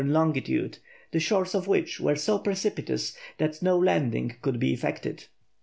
[0.03, 0.79] longitude,
[1.11, 5.25] the shores of which were so precipitous that no landing could be effected.